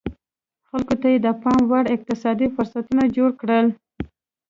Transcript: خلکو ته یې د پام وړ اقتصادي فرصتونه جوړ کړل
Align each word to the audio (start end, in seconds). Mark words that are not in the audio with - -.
خلکو 0.69 0.95
ته 1.01 1.07
یې 1.13 1.17
د 1.25 1.27
پام 1.43 1.61
وړ 1.71 1.83
اقتصادي 1.95 2.47
فرصتونه 2.55 3.03
جوړ 3.17 3.29
کړل 3.41 3.67